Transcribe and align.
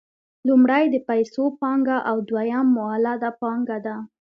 لومړی 0.47 0.83
د 0.89 0.95
پیسو 1.09 1.43
پانګه 1.59 1.97
او 2.09 2.17
دویم 2.29 2.67
مولده 2.77 3.29
پانګه 3.41 3.77
ده 3.85 3.95